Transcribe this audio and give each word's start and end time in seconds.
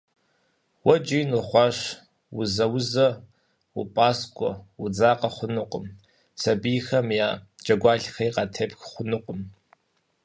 Уэ 0.85 0.95
иджы 0.97 1.17
ин 1.21 1.31
ухъуащ, 1.39 1.77
узаузэ, 2.39 3.07
упӏаскӏуэ, 3.79 4.51
удзакъэ 4.83 5.29
хъунукъым, 5.35 5.85
сабийхэм 6.41 7.07
я 7.27 7.29
джэгуалъэхэри 7.63 8.33
къатепх 8.35 8.79
хъунукъым. 8.91 9.41